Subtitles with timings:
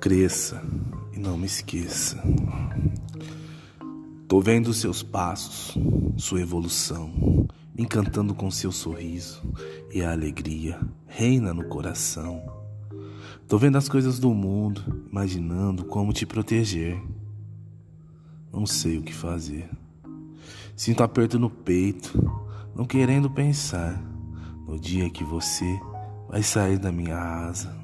[0.00, 0.62] Cresça
[1.12, 2.22] e não me esqueça.
[4.28, 5.76] Tô vendo seus passos,
[6.16, 9.42] sua evolução, encantando com seu sorriso
[9.92, 12.42] e a alegria reina no coração.
[13.48, 17.02] Tô vendo as coisas do mundo, imaginando como te proteger.
[18.52, 19.70] Não sei o que fazer.
[20.76, 22.30] Sinto aperto no peito,
[22.76, 23.98] não querendo pensar
[24.66, 25.80] no dia que você
[26.28, 27.77] vai sair da minha asa.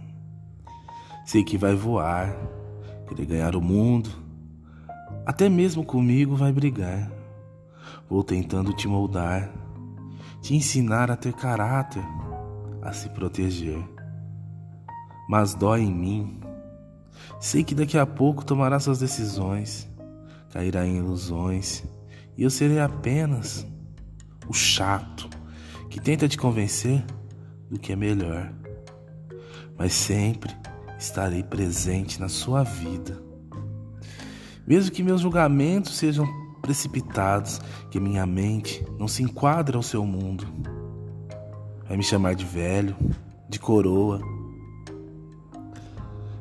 [1.24, 2.36] Sei que vai voar,
[3.08, 4.10] querer ganhar o mundo,
[5.24, 7.10] até mesmo comigo vai brigar.
[8.08, 9.50] Vou tentando te moldar,
[10.42, 12.04] te ensinar a ter caráter,
[12.82, 13.82] a se proteger.
[15.26, 16.40] Mas dói em mim.
[17.40, 19.88] Sei que daqui a pouco tomará suas decisões,
[20.52, 21.84] cairá em ilusões,
[22.36, 23.66] e eu serei apenas
[24.46, 25.26] o chato
[25.88, 27.02] que tenta te convencer
[27.70, 28.52] do que é melhor.
[29.78, 30.54] Mas sempre
[31.04, 33.20] estarei presente na sua vida.
[34.66, 36.26] Mesmo que meus julgamentos sejam
[36.62, 37.60] precipitados,
[37.90, 40.46] que minha mente não se enquadre ao seu mundo.
[41.86, 42.96] Vai me chamar de velho,
[43.48, 44.20] de coroa.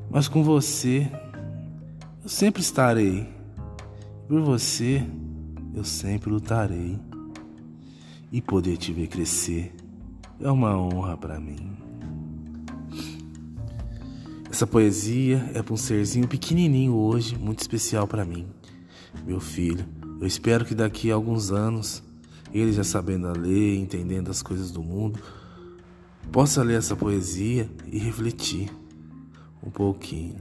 [0.10, 1.12] Mas com você,
[2.24, 3.28] eu sempre estarei.
[4.28, 5.06] Por você,
[5.74, 6.98] eu sempre lutarei.
[8.32, 9.76] E poder te ver crescer
[10.40, 11.83] é uma honra para mim.
[14.54, 18.46] Essa poesia é para um serzinho pequenininho hoje, muito especial para mim,
[19.26, 19.84] meu filho.
[20.22, 22.04] Eu espero que daqui a alguns anos,
[22.54, 25.20] ele já sabendo a ler, entendendo as coisas do mundo,
[26.32, 28.70] possa ler essa poesia e refletir
[29.64, 30.38] um pouquinho.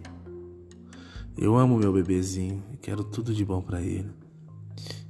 [1.35, 4.11] Eu amo meu bebezinho e quero tudo de bom para ele.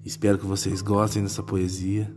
[0.04, 2.14] Espero que vocês gostem dessa poesia.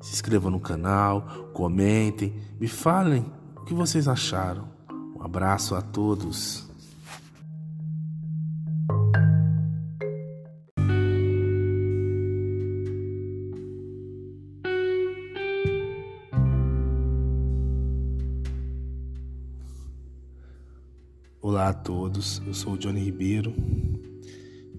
[0.00, 4.79] Se inscrevam no canal, comentem, me falem o que vocês acharam.
[5.20, 6.66] Um abraço a todos.
[21.42, 23.52] Olá a todos, eu sou o Johnny Ribeiro.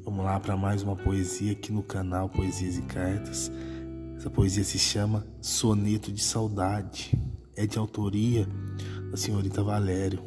[0.03, 3.51] Vamos lá para mais uma poesia aqui no canal Poesias e Cartas.
[4.17, 7.11] Essa poesia se chama Soneto de Saudade.
[7.55, 8.47] É de autoria
[9.11, 10.23] da senhorita Valério.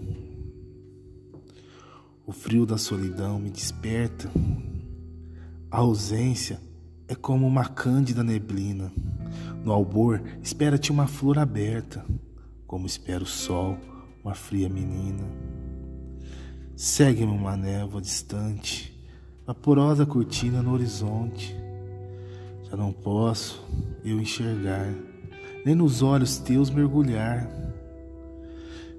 [2.26, 4.30] O frio da solidão me desperta.
[5.70, 6.60] A ausência
[7.08, 8.92] é como uma cândida neblina.
[9.64, 12.04] No albor, espera-te uma flor aberta,
[12.66, 13.78] como espera o sol,
[14.22, 15.24] uma fria menina.
[16.76, 18.94] Segue-me uma névoa distante,
[19.46, 21.56] vaporosa cortina no horizonte.
[22.68, 23.64] Já não posso
[24.04, 24.92] eu enxergar,
[25.64, 27.64] nem nos olhos teus mergulhar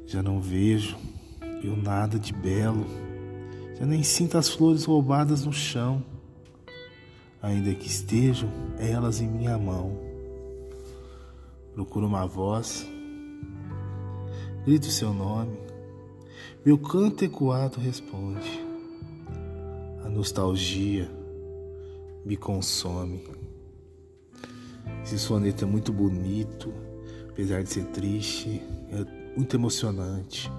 [0.08, 0.98] já não vejo
[1.64, 2.86] eu nada de belo,
[3.80, 6.04] já nem sinto as flores roubadas no chão,
[7.42, 9.98] ainda que estejam elas em minha mão.
[11.74, 12.88] Procuro uma voz,
[14.64, 15.58] grito seu nome,
[16.64, 18.64] meu canto ecoado responde.
[20.04, 21.10] A nostalgia
[22.24, 23.24] me consome.
[25.04, 26.72] Esse soneto é muito bonito,
[27.30, 28.62] apesar de ser triste.
[28.92, 30.52] É muito emocionante.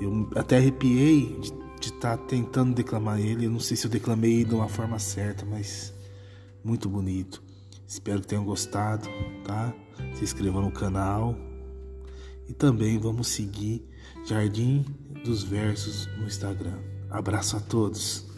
[0.00, 1.38] Eu até arrepiei
[1.80, 3.46] de estar tá tentando declamar ele.
[3.46, 5.92] Eu não sei se eu declamei de uma forma certa, mas
[6.64, 7.42] muito bonito.
[7.86, 9.08] Espero que tenham gostado,
[9.44, 9.74] tá?
[10.14, 11.36] Se inscreva no canal.
[12.48, 13.86] E também vamos seguir
[14.24, 14.84] Jardim
[15.24, 16.78] dos Versos no Instagram.
[17.10, 18.31] Abraço a todos.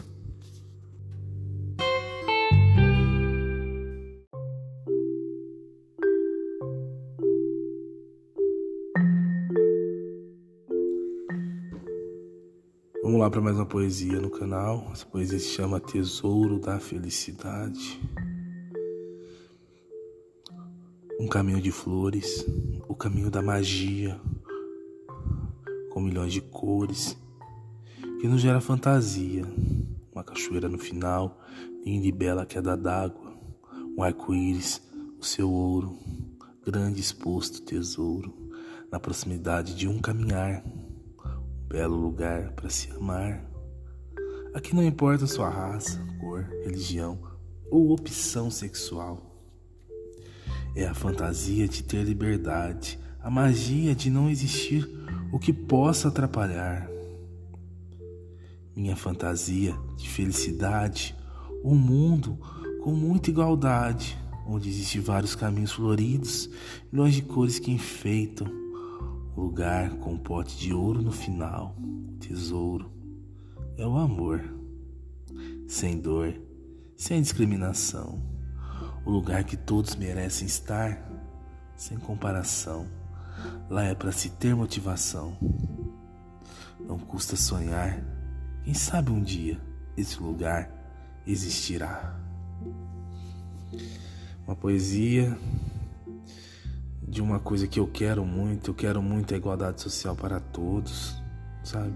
[13.15, 14.89] Vamos lá para mais uma poesia no canal.
[14.91, 17.97] Essa poesia se chama Tesouro da Felicidade.
[21.17, 22.45] Um caminho de flores,
[22.89, 24.19] o caminho da magia,
[25.91, 27.17] com milhões de cores,
[28.19, 29.45] que nos gera fantasia.
[30.11, 31.39] Uma cachoeira no final,
[31.85, 33.33] linda e bela queda d'água,
[33.97, 34.81] um arco-íris,
[35.17, 35.97] o seu ouro,
[36.65, 38.35] grande exposto tesouro,
[38.91, 40.65] na proximidade de um caminhar
[41.75, 43.43] belo lugar para se amar.
[44.53, 47.19] Aqui não importa sua raça, cor, religião
[47.69, 49.43] ou opção sexual.
[50.73, 54.89] É a fantasia de ter liberdade, a magia de não existir
[55.33, 56.89] o que possa atrapalhar.
[58.73, 61.13] Minha fantasia de felicidade,
[61.61, 62.39] um mundo
[62.85, 64.17] com muita igualdade,
[64.47, 66.49] onde existem vários caminhos floridos,
[66.89, 68.64] milhões de cores que enfeitam
[69.35, 71.75] lugar com um pote de ouro no final,
[72.19, 72.91] tesouro,
[73.77, 74.41] é o amor.
[75.67, 76.33] Sem dor,
[76.95, 78.21] sem discriminação.
[79.05, 81.11] O lugar que todos merecem estar,
[81.75, 82.87] sem comparação.
[83.69, 85.37] Lá é para se ter motivação.
[86.79, 88.03] Não custa sonhar.
[88.63, 89.59] Quem sabe um dia
[89.97, 90.71] esse lugar
[91.25, 92.19] existirá.
[94.45, 95.37] Uma poesia
[97.15, 101.15] de uma coisa que eu quero muito, eu quero muito a igualdade social para todos,
[101.63, 101.93] sabe?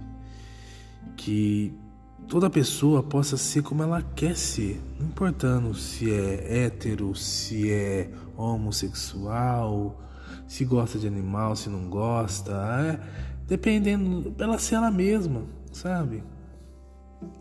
[1.17, 1.77] Que
[2.25, 8.09] toda pessoa possa ser como ela quer ser, não importando se é hétero, se é
[8.37, 10.01] homossexual,
[10.47, 12.99] se gosta de animal, se não gosta, é,
[13.45, 15.43] dependendo pela ser ela mesma,
[15.73, 16.23] sabe?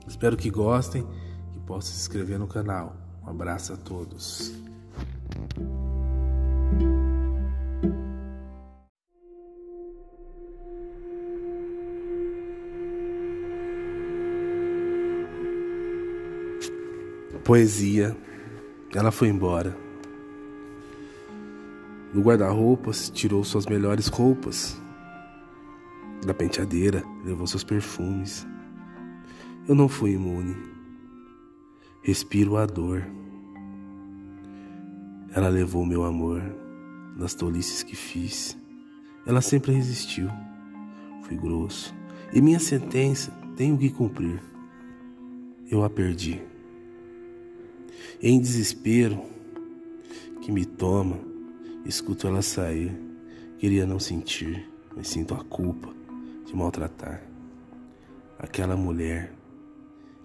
[0.05, 1.07] Espero que gostem,
[1.53, 2.97] que possam se inscrever no canal.
[3.25, 4.53] Um abraço a todos.
[17.49, 18.15] Poesia,
[18.95, 19.75] ela foi embora.
[22.13, 24.79] Do guarda-roupas, tirou suas melhores roupas.
[26.27, 28.47] Da penteadeira, levou seus perfumes.
[29.67, 30.55] Eu não fui imune.
[32.03, 33.03] Respiro a dor.
[35.35, 36.43] Ela levou meu amor
[37.17, 38.59] nas tolices que fiz.
[39.27, 40.29] Ela sempre resistiu.
[41.23, 41.95] Fui grosso.
[42.31, 44.39] E minha sentença tenho que cumprir.
[45.71, 46.48] Eu a perdi.
[48.23, 49.23] Em desespero
[50.41, 51.19] que me toma,
[51.85, 52.93] escuto ela sair.
[53.59, 55.93] Queria não sentir, mas sinto a culpa
[56.47, 57.29] de maltratar
[58.39, 59.33] aquela mulher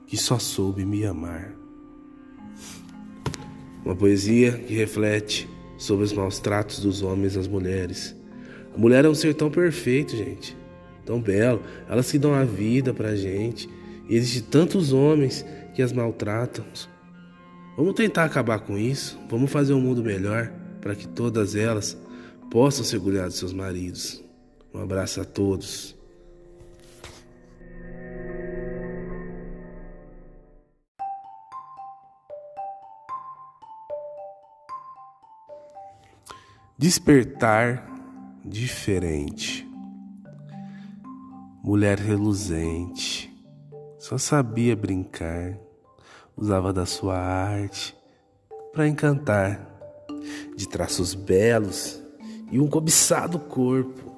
[0.06, 1.54] que só soube me amar.
[3.84, 8.16] Uma poesia que reflete sobre os maus tratos dos homens às mulheres.
[8.74, 10.56] A mulher é um ser tão perfeito, gente,
[11.06, 11.62] tão belo.
[11.90, 13.68] Elas que dão a vida pra gente.
[14.08, 16.64] E existem tantos homens que as maltratam.
[17.75, 19.20] Vamos tentar acabar com isso.
[19.30, 21.98] Vamos fazer um mundo melhor para que todas elas
[22.52, 24.24] possam se orgulhar de seus maridos.
[24.74, 25.96] Um abraço a todos.
[36.78, 37.88] Despertar
[38.44, 39.66] diferente.
[41.64, 43.34] Mulher reluzente,
[43.98, 45.58] só sabia brincar,
[46.35, 47.95] usava da sua arte
[48.71, 49.69] para encantar,
[50.56, 52.01] de traços belos
[52.51, 54.12] e um cobiçado corpo.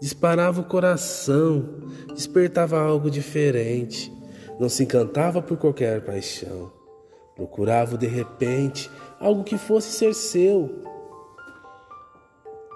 [0.00, 1.68] Disparava o coração,
[2.14, 4.12] despertava algo diferente,
[4.60, 6.70] não se encantava por qualquer paixão,
[7.34, 10.84] procurava de repente algo que fosse ser seu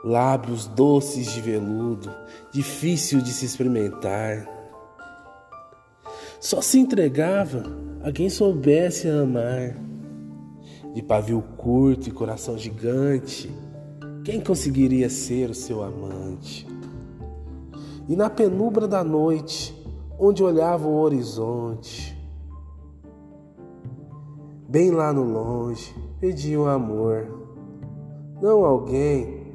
[0.02, 2.10] lábios doces de veludo,
[2.52, 4.48] difícil de se experimentar.
[6.40, 7.64] Só se entregava
[8.02, 9.76] a quem soubesse amar.
[10.94, 13.50] De pavio curto e coração gigante,
[14.24, 16.66] quem conseguiria ser o seu amante?
[18.08, 19.76] E na penumbra da noite,
[20.18, 22.18] onde olhava o horizonte,
[24.68, 27.26] bem lá no longe, pediam amor,
[28.42, 29.46] não alguém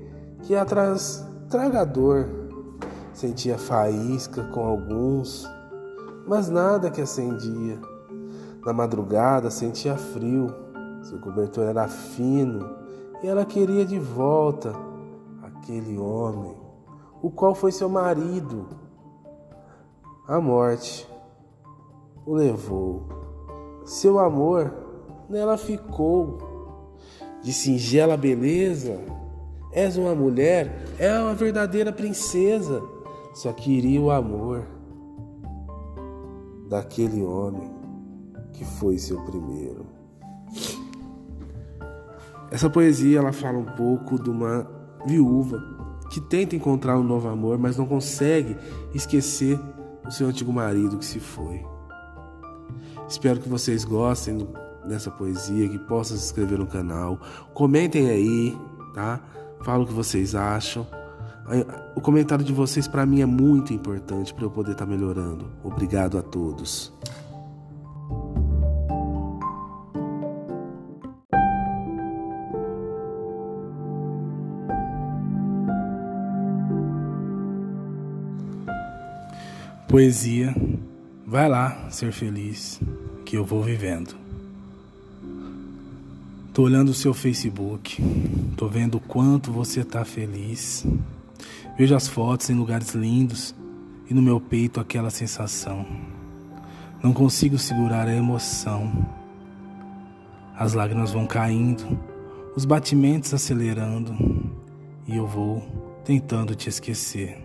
[0.44, 2.28] que atrás tragador
[3.12, 5.46] sentia faísca com alguns,
[6.26, 7.95] mas nada que acendia.
[8.66, 10.48] Na madrugada sentia frio,
[11.04, 12.68] seu cobertor era fino
[13.22, 14.74] e ela queria de volta
[15.44, 16.58] aquele homem,
[17.22, 18.68] o qual foi seu marido.
[20.28, 21.08] A morte
[22.26, 23.04] o levou.
[23.86, 24.74] Seu amor
[25.30, 26.40] nela ficou.
[27.44, 29.00] De singela beleza,
[29.72, 32.82] És uma mulher, é uma verdadeira princesa.
[33.34, 34.66] Só queria o amor
[36.70, 37.75] daquele homem
[38.56, 39.86] que foi seu primeiro.
[42.52, 44.68] Essa poesia ela fala um pouco de uma
[45.06, 45.62] viúva
[46.10, 48.56] que tenta encontrar um novo amor, mas não consegue
[48.94, 49.60] esquecer
[50.08, 51.66] o seu antigo marido que se foi.
[53.08, 54.48] Espero que vocês gostem
[54.88, 57.20] dessa poesia, que possam se inscrever no canal.
[57.54, 58.58] Comentem aí,
[58.94, 59.20] tá?
[59.64, 60.88] Fala o que vocês acham.
[61.96, 65.48] O comentário de vocês para mim é muito importante para eu poder estar tá melhorando.
[65.64, 66.94] Obrigado a todos.
[79.96, 80.54] Poesia,
[81.26, 82.82] vai lá ser feliz,
[83.24, 84.14] que eu vou vivendo.
[86.54, 88.04] Tô olhando o seu Facebook,
[88.58, 90.86] tô vendo o quanto você tá feliz.
[91.78, 93.56] Vejo as fotos em lugares lindos
[94.10, 95.86] e no meu peito aquela sensação.
[97.02, 99.08] Não consigo segurar a emoção.
[100.58, 101.98] As lágrimas vão caindo,
[102.54, 104.14] os batimentos acelerando
[105.08, 105.64] e eu vou
[106.04, 107.42] tentando te esquecer.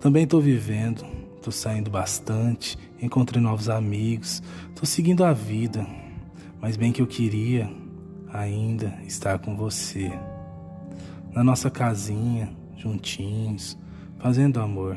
[0.00, 1.15] Também estou vivendo,
[1.46, 5.86] estou saindo bastante, encontrei novos amigos, estou seguindo a vida,
[6.60, 7.70] mas bem que eu queria
[8.32, 10.10] ainda estar com você.
[11.30, 13.78] Na nossa casinha, juntinhos,
[14.18, 14.96] fazendo amor.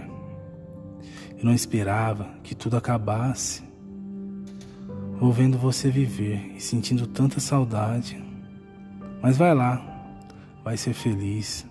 [1.38, 3.62] Eu não esperava que tudo acabasse.
[5.20, 8.22] Vou vendo você viver e sentindo tanta saudade.
[9.22, 9.82] Mas vai lá,
[10.64, 11.66] vai ser feliz,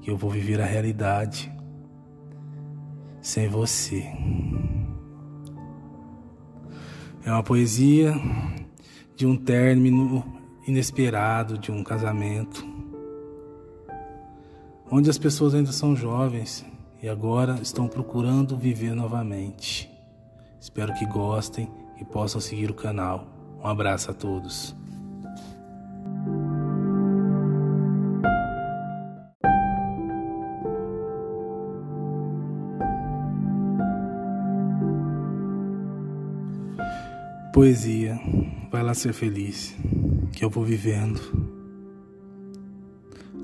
[0.00, 1.54] que eu vou viver a realidade
[3.26, 4.08] sem você.
[7.24, 8.14] É uma poesia
[9.16, 10.24] de um término
[10.64, 12.64] inesperado de um casamento,
[14.88, 16.64] onde as pessoas ainda são jovens
[17.02, 19.90] e agora estão procurando viver novamente.
[20.60, 21.68] Espero que gostem
[22.00, 23.26] e possam seguir o canal.
[23.60, 24.72] Um abraço a todos.
[37.56, 38.20] Poesia,
[38.70, 39.74] vai lá ser feliz,
[40.34, 41.18] que eu vou vivendo.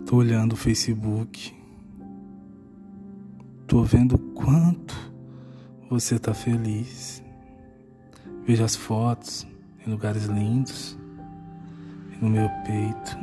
[0.05, 1.57] Tô olhando o Facebook,
[3.67, 4.95] tô vendo quanto
[5.89, 7.23] você tá feliz.
[8.47, 9.47] Vejo as fotos
[9.87, 10.99] em lugares lindos,
[12.21, 13.17] no meu peito,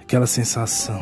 [0.00, 1.00] aquela sensação.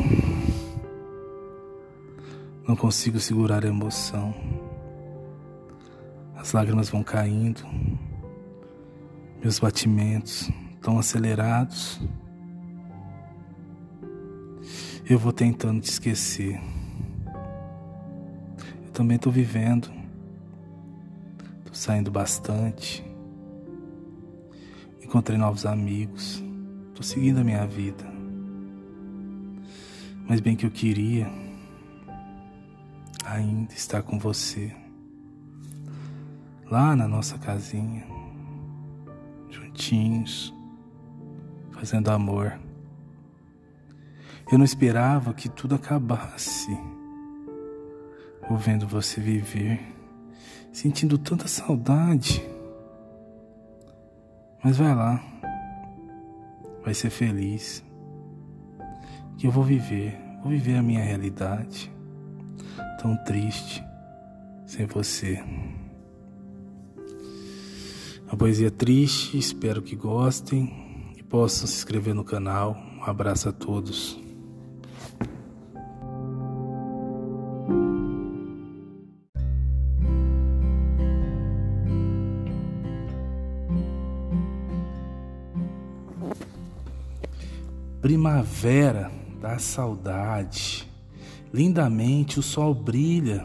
[2.69, 4.35] Não consigo segurar a emoção.
[6.37, 7.63] As lágrimas vão caindo.
[9.43, 10.51] Meus batimentos
[10.83, 11.99] tão acelerados.
[15.09, 16.61] Eu vou tentando te esquecer.
[18.85, 19.91] Eu também estou vivendo.
[21.61, 23.03] Estou saindo bastante.
[25.03, 26.45] Encontrei novos amigos.
[26.89, 28.05] Estou seguindo a minha vida.
[30.29, 31.27] Mas bem que eu queria
[33.25, 34.71] ainda estar com você.
[36.71, 38.20] Lá na nossa casinha
[41.73, 42.61] fazendo amor.
[44.53, 46.71] Eu não esperava que tudo acabasse.
[48.49, 49.81] Vou vendo você viver,
[50.73, 52.43] sentindo tanta saudade.
[54.63, 55.23] Mas vai lá,
[56.85, 57.83] vai ser feliz.
[59.39, 61.91] Que eu vou viver, vou viver a minha realidade.
[63.01, 63.83] Tão triste
[64.67, 65.43] sem você.
[68.31, 72.77] Uma poesia triste, espero que gostem e possam se inscrever no canal.
[72.97, 74.21] Um abraço a todos.
[88.01, 89.11] Primavera
[89.41, 90.89] da saudade,
[91.53, 93.45] lindamente o sol brilha,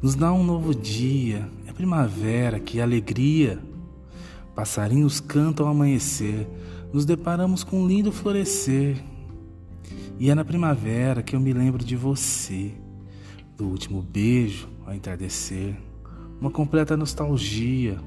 [0.00, 3.60] nos dá um novo dia, primavera, que alegria!
[4.52, 6.48] Passarinhos cantam ao amanhecer,
[6.92, 9.00] nos deparamos com um lindo florescer.
[10.18, 12.74] E é na primavera que eu me lembro de você,
[13.56, 15.76] do último beijo ao entardecer,
[16.40, 18.00] uma completa nostalgia,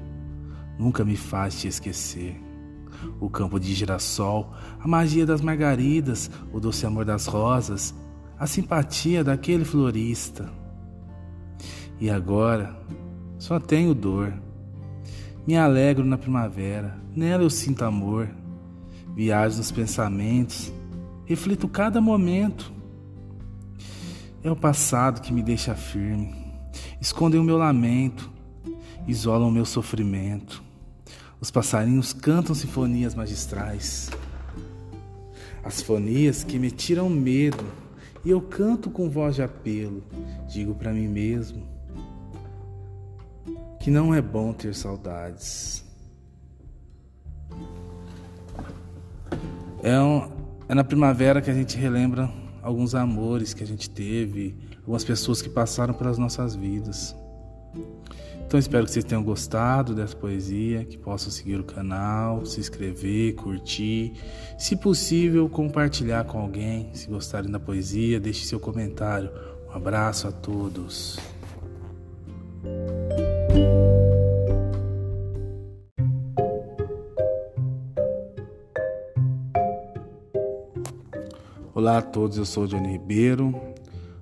[0.78, 2.38] nunca me faz te esquecer.
[3.18, 7.94] O campo de girassol, a magia das margaridas, o doce amor das rosas,
[8.38, 10.52] a simpatia daquele florista.
[11.98, 12.76] E agora
[13.42, 14.32] só tenho dor.
[15.44, 18.30] Me alegro na primavera, nela eu sinto amor.
[19.16, 20.72] Viajo nos pensamentos,
[21.26, 22.72] reflito cada momento.
[24.44, 26.32] É o passado que me deixa firme,
[27.00, 28.30] escondem o meu lamento,
[29.08, 30.62] isolam o meu sofrimento.
[31.40, 34.08] Os passarinhos cantam sinfonias magistrais.
[35.64, 37.64] As fonias que me tiram medo,
[38.24, 40.00] e eu canto com voz de apelo.
[40.48, 41.71] Digo para mim mesmo:
[43.82, 45.84] que não é bom ter saudades.
[49.82, 50.30] É, um,
[50.68, 52.30] é na primavera que a gente relembra
[52.62, 57.16] alguns amores que a gente teve, algumas pessoas que passaram pelas nossas vidas.
[58.46, 63.34] Então espero que vocês tenham gostado dessa poesia, que possam seguir o canal, se inscrever,
[63.34, 64.12] curtir,
[64.56, 66.88] se possível compartilhar com alguém.
[66.92, 69.28] Se gostarem da poesia, deixe seu comentário.
[69.68, 71.18] Um abraço a todos.
[81.74, 83.54] Olá a todos, eu sou o Johnny Ribeiro.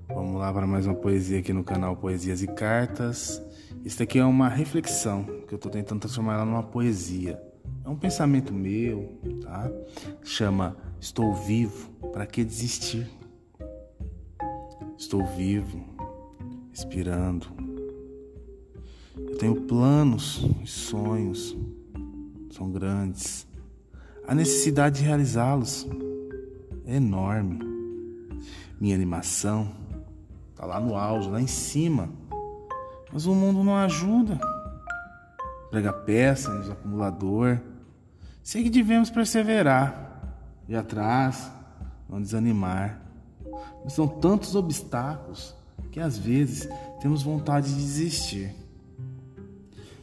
[0.09, 3.43] Vamos lá para mais uma poesia aqui no canal Poesias e Cartas.
[3.85, 7.39] Isso aqui é uma reflexão que eu estou tentando transformar ela numa poesia.
[7.85, 9.71] É um pensamento meu, tá?
[10.25, 13.09] Chama Estou vivo, para que desistir?
[14.97, 15.85] Estou vivo,
[16.71, 17.70] respirando.
[19.41, 21.57] Tenho planos e sonhos,
[22.51, 23.47] são grandes.
[24.29, 25.89] A necessidade de realizá-los
[26.85, 27.59] é enorme.
[28.79, 29.73] Minha animação
[30.51, 32.11] está lá no auge, lá em cima.
[33.11, 34.39] Mas o mundo não ajuda.
[35.71, 37.59] Prega peça nos acumulador.
[38.43, 40.21] Sei que devemos perseverar,
[40.69, 41.51] ir atrás,
[42.11, 43.01] não desanimar.
[43.83, 45.57] Mas são tantos obstáculos
[45.91, 46.69] que às vezes
[47.01, 48.60] temos vontade de desistir.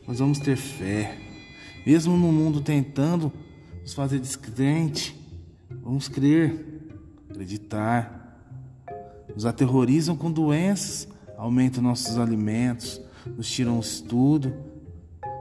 [0.08, 1.18] Mas vamos ter fé,
[1.86, 3.32] mesmo no mundo tentando
[3.82, 5.16] nos fazer descrente,
[5.82, 6.82] vamos crer,
[7.30, 8.40] acreditar.
[9.36, 14.54] Nos aterrorizam com doenças, aumentam nossos alimentos, nos tiram o estudo,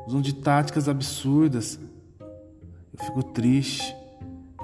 [0.07, 1.79] usam de táticas absurdas.
[2.21, 3.95] Eu fico triste,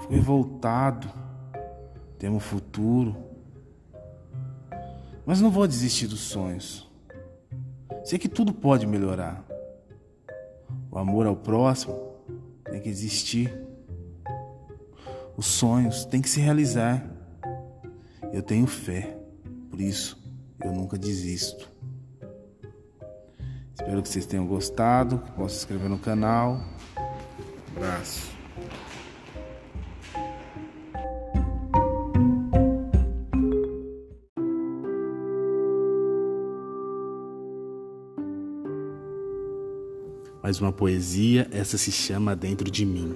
[0.01, 1.09] fico revoltado,
[2.19, 3.33] temo o futuro
[5.25, 6.89] mas não vou desistir dos sonhos.
[8.05, 9.45] Sei que tudo pode melhorar.
[10.93, 11.99] O amor ao próximo
[12.71, 13.51] tem que existir.
[15.35, 17.03] Os sonhos têm que se realizar.
[18.31, 19.17] Eu tenho fé,
[19.71, 20.23] por isso
[20.63, 21.73] eu nunca desisto.
[23.75, 26.61] Espero que vocês tenham gostado, que possam se inscrever no canal.
[27.73, 28.32] Um abraço.
[40.43, 43.15] Mais uma poesia, essa se chama Dentro de mim.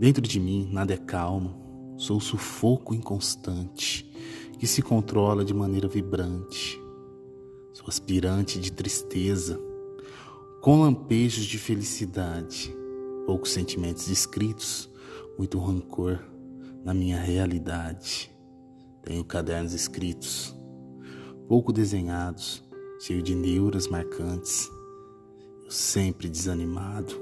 [0.00, 4.10] Dentro de mim nada é calmo, sou sufoco inconstante
[4.58, 6.80] que se controla de maneira vibrante.
[7.74, 9.60] Sou aspirante de tristeza,
[10.62, 12.74] com lampejos de felicidade,
[13.26, 14.88] poucos sentimentos escritos,
[15.36, 16.20] muito rancor
[16.82, 18.30] na minha realidade.
[19.02, 20.56] Tenho cadernos escritos,
[21.46, 22.64] pouco desenhados,
[22.98, 24.70] cheio de neuras marcantes
[25.68, 27.14] sempre desanimado,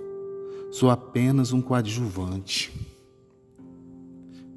[0.70, 2.72] sou apenas um coadjuvante.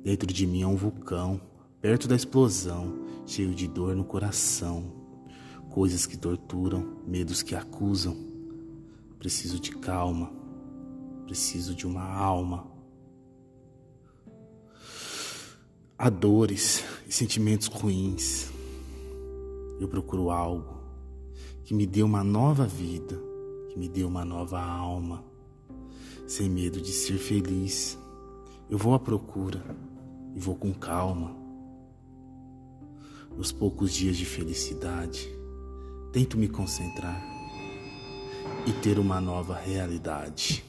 [0.03, 1.39] Dentro de mim é um vulcão,
[1.81, 4.91] perto da explosão, cheio de dor no coração,
[5.69, 8.15] coisas que torturam, medos que acusam.
[9.19, 10.31] Preciso de calma,
[11.25, 12.67] preciso de uma alma.
[15.97, 18.49] Há dores e sentimentos ruins.
[19.79, 20.77] Eu procuro algo
[21.63, 23.26] que me dê uma nova vida
[23.77, 25.23] me dê uma nova alma,
[26.27, 27.97] sem medo de ser feliz.
[28.69, 29.63] Eu vou à procura
[30.35, 31.35] e vou com calma.
[33.37, 35.29] Nos poucos dias de felicidade,
[36.11, 37.23] tento me concentrar
[38.65, 40.65] e ter uma nova realidade.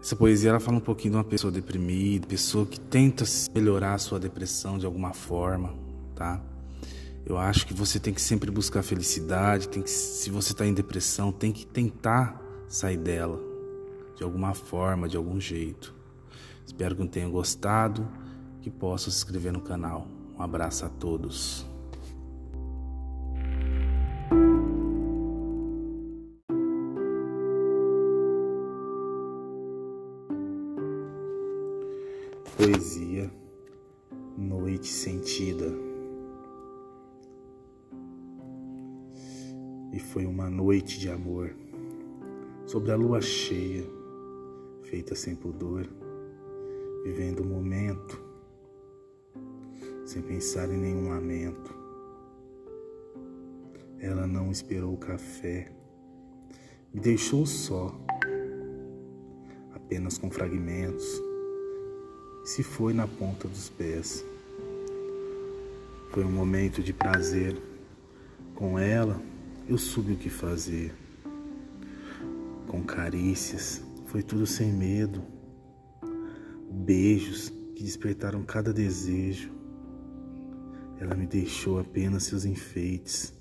[0.00, 3.98] Essa poesia ela fala um pouquinho de uma pessoa deprimida, pessoa que tenta melhorar a
[3.98, 5.74] sua depressão de alguma forma,
[6.16, 6.42] tá?
[7.28, 10.72] Eu acho que você tem que sempre buscar felicidade, tem que, se você está em
[10.72, 13.38] depressão, tem que tentar sair dela
[14.16, 15.94] de alguma forma, de algum jeito.
[16.66, 18.08] Espero que tenham gostado,
[18.62, 20.08] que possam se inscrever no canal.
[20.38, 21.67] Um abraço a todos.
[42.88, 43.84] Sobre a lua cheia,
[44.84, 45.86] feita sem pudor,
[47.04, 48.18] vivendo o momento,
[50.06, 51.74] sem pensar em nenhum lamento.
[54.00, 55.70] Ela não esperou o café,
[56.90, 57.94] me deixou só,
[59.74, 61.06] apenas com fragmentos,
[62.42, 64.24] se foi na ponta dos pés.
[66.10, 67.54] Foi um momento de prazer
[68.54, 69.20] com ela
[69.68, 71.07] eu soube o que fazer.
[72.68, 75.22] Com carícias, foi tudo sem medo.
[76.70, 79.50] Beijos que despertaram cada desejo.
[81.00, 83.32] Ela me deixou apenas seus enfeites,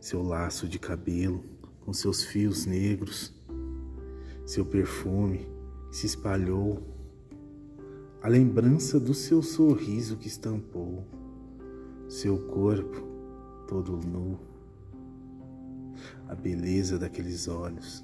[0.00, 1.44] seu laço de cabelo
[1.84, 3.32] com seus fios negros,
[4.44, 5.46] seu perfume
[5.92, 6.82] se espalhou,
[8.20, 11.06] a lembrança do seu sorriso que estampou,
[12.08, 13.06] seu corpo
[13.68, 14.40] todo nu.
[16.26, 18.03] A beleza daqueles olhos.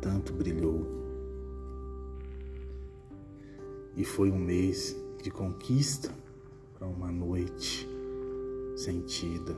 [0.00, 0.86] tanto brilhou.
[3.96, 6.10] E foi um mês de conquista
[6.74, 7.88] para uma noite
[8.76, 9.54] sentida.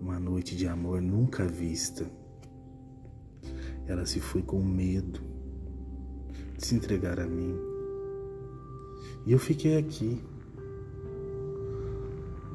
[0.00, 2.10] uma noite de amor nunca vista.
[3.86, 5.20] Ela se foi com medo
[6.56, 7.54] de se entregar a mim.
[9.26, 10.22] E eu fiquei aqui,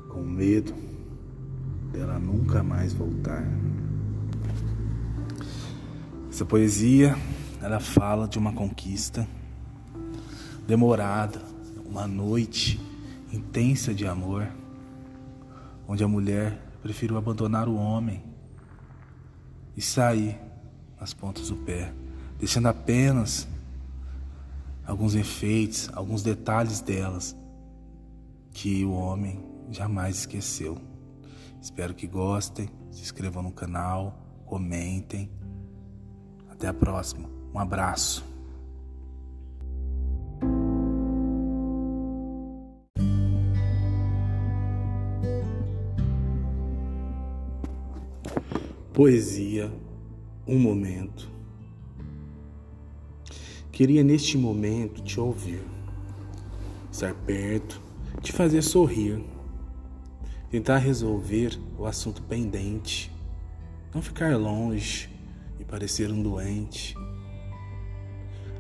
[0.10, 0.74] com medo
[1.92, 3.46] dela nunca mais voltar.
[6.36, 7.16] Essa poesia,
[7.62, 9.26] ela fala de uma conquista
[10.68, 11.42] demorada,
[11.86, 12.78] uma noite
[13.32, 14.46] intensa de amor,
[15.88, 18.22] onde a mulher preferiu abandonar o homem
[19.78, 20.38] e sair
[21.00, 21.94] nas pontas do pé,
[22.38, 23.48] deixando apenas
[24.86, 27.34] alguns efeitos, alguns detalhes delas
[28.52, 30.78] que o homem jamais esqueceu.
[31.62, 35.32] Espero que gostem, se inscrevam no canal, comentem.
[36.56, 37.30] Até a próxima.
[37.54, 38.26] Um abraço.
[48.94, 49.70] Poesia,
[50.48, 51.30] um momento.
[53.70, 55.62] Queria neste momento te ouvir,
[56.90, 57.82] estar perto,
[58.22, 59.22] te fazer sorrir,
[60.50, 63.12] tentar resolver o assunto pendente,
[63.94, 65.15] não ficar longe
[65.68, 66.96] parecer um doente.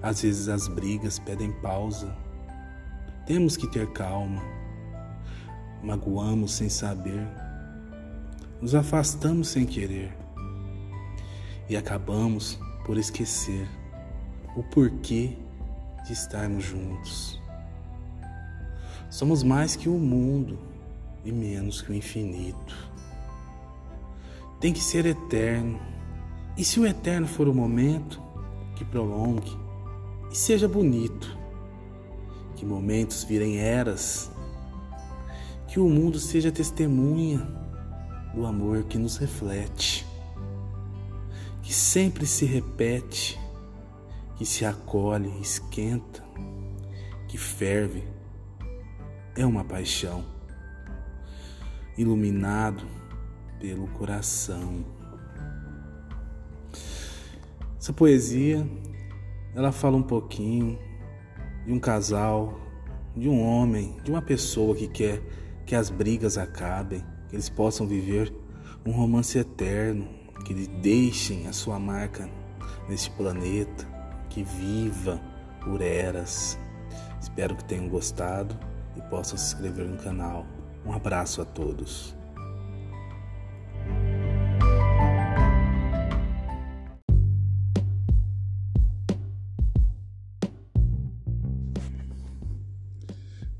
[0.01, 2.15] Às vezes as brigas pedem pausa,
[3.25, 4.41] temos que ter calma,
[5.83, 7.27] magoamos sem saber,
[8.61, 10.15] nos afastamos sem querer
[11.67, 13.67] e acabamos por esquecer
[14.55, 15.35] o porquê
[16.05, 17.41] de estarmos juntos.
[19.09, 20.59] Somos mais que o mundo
[21.23, 22.75] e menos que o infinito.
[24.59, 25.79] Tem que ser eterno.
[26.57, 28.21] E se o eterno for o momento,
[28.75, 29.51] que prolongue
[30.31, 31.37] e seja bonito.
[32.55, 34.31] Que momentos virem eras.
[35.67, 37.39] Que o mundo seja testemunha
[38.33, 40.05] do amor que nos reflete
[41.65, 43.39] que sempre se repete,
[44.37, 46.23] que se acolhe, esquenta,
[47.27, 48.07] que ferve,
[49.35, 50.23] é uma paixão,
[51.97, 52.85] iluminado
[53.59, 54.85] pelo coração.
[57.85, 58.67] Essa poesia,
[59.53, 60.79] ela fala um pouquinho
[61.67, 62.59] de um casal,
[63.15, 65.21] de um homem, de uma pessoa que quer
[65.67, 68.33] que as brigas acabem, que eles possam viver
[68.83, 70.07] um romance eterno,
[70.43, 72.27] que eles deixem a sua marca
[72.89, 73.87] neste planeta,
[74.31, 75.21] que viva
[75.63, 76.57] por eras.
[77.21, 78.57] Espero que tenham gostado
[78.97, 80.43] e possam se inscrever no canal.
[80.83, 82.15] Um abraço a todos.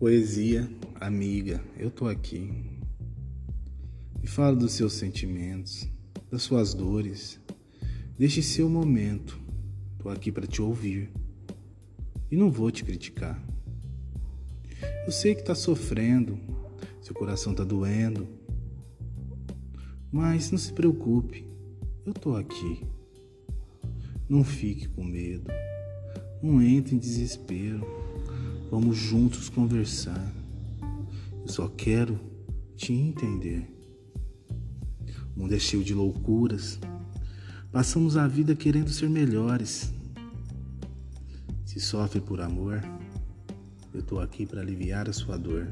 [0.05, 0.69] Poesia,
[1.01, 2.53] amiga, eu tô aqui.
[4.21, 5.89] Me fala dos seus sentimentos,
[6.29, 7.41] das suas dores.
[8.15, 9.35] Deixe seu momento.
[9.97, 11.09] Tô aqui para te ouvir.
[12.29, 13.43] E não vou te criticar.
[15.07, 16.37] Eu sei que tá sofrendo,
[17.01, 18.27] seu coração tá doendo.
[20.11, 21.47] Mas não se preocupe,
[22.05, 22.83] eu tô aqui.
[24.29, 25.49] Não fique com medo.
[26.43, 28.04] Não entre em desespero.
[28.77, 30.35] Vamos juntos conversar.
[31.41, 32.19] Eu só quero
[32.75, 33.73] te entender.
[35.33, 36.77] O mundo é cheio de loucuras.
[37.71, 39.93] Passamos a vida querendo ser melhores.
[41.63, 42.83] Se sofre por amor,
[43.93, 45.69] eu estou aqui para aliviar a sua dor.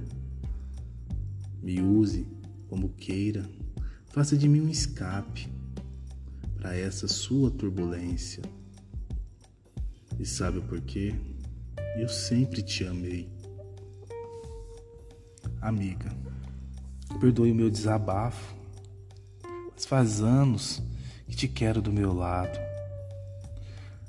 [1.61, 2.25] Me use
[2.69, 3.43] como queira,
[4.13, 5.49] faça de mim um escape
[6.55, 8.41] para essa sua turbulência.
[10.17, 11.13] E sabe por quê?
[11.95, 13.29] Eu sempre te amei.
[15.61, 16.11] Amiga,
[17.19, 18.63] perdoe o meu desabafo
[19.83, 20.81] mas faz anos
[21.27, 22.57] que te quero do meu lado.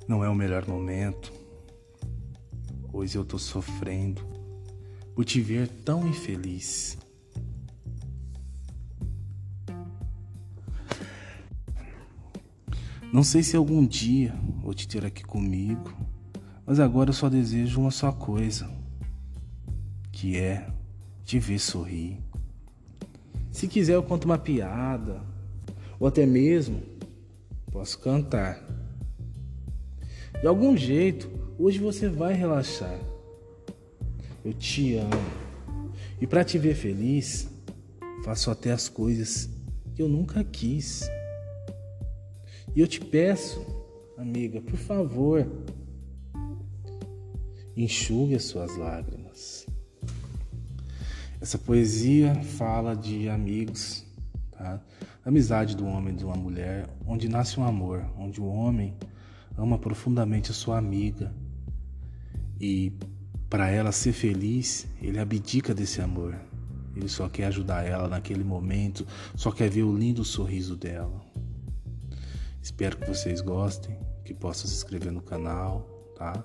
[0.07, 1.33] Não é o melhor momento,
[2.93, 4.23] pois eu tô sofrendo
[5.17, 6.97] por te ver tão infeliz.
[13.13, 15.93] Não sei se algum dia vou te ter aqui comigo,
[16.67, 18.71] mas agora eu só desejo uma só coisa,
[20.11, 20.67] que é
[21.25, 22.19] te ver sorrir.
[23.51, 25.23] Se quiser eu conto uma piada,
[25.99, 26.83] ou até mesmo
[27.71, 28.63] posso cantar.
[30.41, 32.99] De algum jeito, hoje você vai relaxar.
[34.45, 35.11] Eu te amo.
[36.21, 37.49] E para te ver feliz,
[38.25, 39.49] faço até as coisas
[39.95, 41.09] que eu nunca quis.
[42.75, 43.65] E eu te peço,
[44.17, 45.47] amiga, por favor,
[47.77, 49.67] enxugue as suas lágrimas.
[51.41, 54.05] Essa poesia fala de amigos,
[54.53, 54.81] tá?
[55.25, 58.95] amizade do homem e de uma mulher, onde nasce um amor, onde o homem
[59.57, 61.33] ama profundamente a sua amiga
[62.61, 62.93] e
[63.51, 66.35] para ela ser feliz, ele abdica desse amor.
[66.97, 69.07] Ele só quer ajudar ela naquele momento,
[69.37, 71.21] só quer ver o lindo sorriso dela.
[72.63, 75.83] Espero que vocês gostem, que possam se inscrever no canal,
[76.17, 76.45] tá?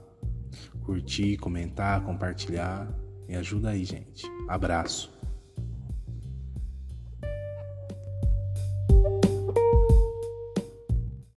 [0.83, 2.88] Curtir, comentar, compartilhar.
[3.27, 4.25] Me ajuda aí, gente.
[4.47, 5.18] Abraço.